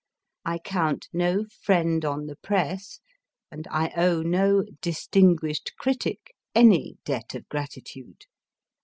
[0.45, 2.99] I count no friend on the Press,
[3.51, 8.25] and I owe no distinguished critic any debt of grati tude.